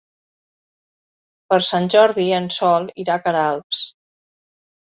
Per 1.53 1.59
Sant 1.67 1.91
Jordi 1.95 2.27
en 2.39 2.49
Sol 2.57 2.91
irà 3.05 3.19
a 3.19 3.25
Queralbs. 3.29 3.87